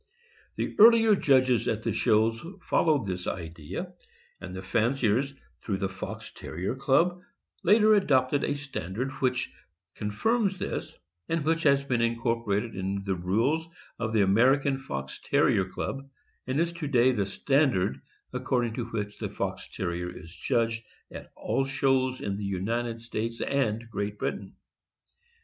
[0.55, 3.93] The earlier judges at the shows followed this idea,
[4.39, 7.21] and the fanciers, through the Fox Terrier Club,
[7.61, 9.53] later adopted a standard which
[9.93, 10.91] confirms this,
[11.29, 13.67] and which has been incor porated in the rules
[13.99, 16.09] of the American Fox Terrier Club,
[16.47, 18.01] and is to day the standard
[18.33, 23.39] according to which the Fox Terrier is judged at all shows in the United States
[23.39, 24.55] and Great Britain.